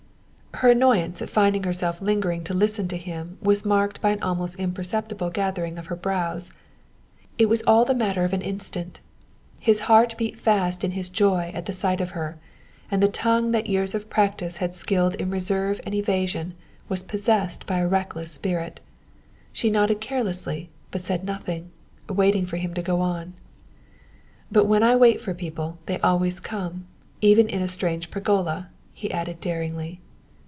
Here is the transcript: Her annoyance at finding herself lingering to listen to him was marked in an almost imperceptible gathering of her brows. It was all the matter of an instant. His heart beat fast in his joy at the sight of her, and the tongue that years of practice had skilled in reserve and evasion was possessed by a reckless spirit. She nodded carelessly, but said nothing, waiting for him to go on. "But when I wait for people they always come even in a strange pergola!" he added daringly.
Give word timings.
Her 0.55 0.69
annoyance 0.71 1.21
at 1.23 1.29
finding 1.31 1.63
herself 1.63 2.01
lingering 2.01 2.43
to 2.43 2.53
listen 2.53 2.87
to 2.89 2.97
him 2.97 3.37
was 3.41 3.65
marked 3.65 3.99
in 4.03 4.11
an 4.11 4.21
almost 4.21 4.57
imperceptible 4.59 5.29
gathering 5.31 5.79
of 5.79 5.85
her 5.87 5.95
brows. 5.95 6.51
It 7.39 7.47
was 7.47 7.63
all 7.65 7.83
the 7.85 7.95
matter 7.95 8.25
of 8.25 8.33
an 8.33 8.41
instant. 8.43 8.99
His 9.61 9.79
heart 9.79 10.13
beat 10.19 10.37
fast 10.37 10.83
in 10.83 10.91
his 10.91 11.09
joy 11.09 11.51
at 11.55 11.65
the 11.65 11.73
sight 11.73 11.99
of 11.99 12.11
her, 12.11 12.37
and 12.91 13.01
the 13.01 13.07
tongue 13.07 13.51
that 13.51 13.67
years 13.67 13.95
of 13.95 14.09
practice 14.09 14.57
had 14.57 14.75
skilled 14.75 15.15
in 15.15 15.31
reserve 15.31 15.81
and 15.83 15.95
evasion 15.95 16.53
was 16.89 17.01
possessed 17.01 17.65
by 17.65 17.77
a 17.79 17.87
reckless 17.87 18.31
spirit. 18.31 18.81
She 19.53 19.71
nodded 19.71 19.99
carelessly, 19.99 20.69
but 20.91 21.01
said 21.01 21.23
nothing, 21.23 21.71
waiting 22.09 22.45
for 22.45 22.57
him 22.57 22.73
to 22.75 22.83
go 22.83 22.99
on. 22.99 23.33
"But 24.51 24.65
when 24.65 24.83
I 24.83 24.95
wait 24.97 25.21
for 25.21 25.33
people 25.33 25.79
they 25.87 25.97
always 26.01 26.39
come 26.39 26.85
even 27.21 27.47
in 27.49 27.61
a 27.63 27.67
strange 27.69 28.11
pergola!" 28.11 28.69
he 28.93 29.09
added 29.11 29.39
daringly. 29.41 30.01